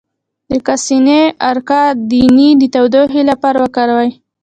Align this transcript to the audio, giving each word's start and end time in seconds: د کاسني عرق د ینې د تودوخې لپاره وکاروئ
د 0.51 0.53
کاسني 0.67 1.21
عرق 1.49 1.69
د 2.09 2.11
ینې 2.27 2.49
د 2.61 2.63
تودوخې 2.73 3.21
لپاره 3.31 3.57
وکاروئ 3.63 4.11